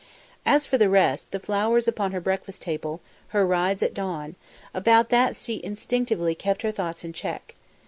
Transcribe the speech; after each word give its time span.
As 0.47 0.65
for 0.65 0.79
the 0.79 0.89
rest, 0.89 1.29
the 1.29 1.39
flowers 1.39 1.87
upon 1.87 2.11
her 2.11 2.19
breakfast 2.19 2.63
table, 2.63 3.01
her 3.37 3.45
rides 3.45 3.83
at 3.83 3.93
dawn 3.93 4.33
about 4.73 5.09
that 5.09 5.35
she 5.35 5.61
instinctively 5.63 6.33
kept 6.33 6.63
her 6.63 6.71
thoughts 6.71 7.03
in 7.05 7.13
check. 7.13 7.53